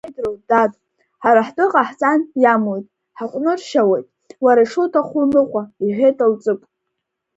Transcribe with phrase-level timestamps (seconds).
[0.05, 0.71] Сеидроу, дад,
[1.23, 2.85] ҳара ҳтәы ҟаҳҵан, иамуит,
[3.17, 4.05] ҳаҟәныршьауеит,
[4.43, 6.65] уара ишуҭаху уныҟәа,— иҳәеит Алҵыкә.